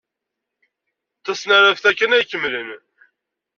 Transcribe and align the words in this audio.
D 1.17 1.21
tasnareft-a 1.23 1.91
kan 1.97 2.11
ara 2.15 2.21
ikemmlen. 2.23 2.69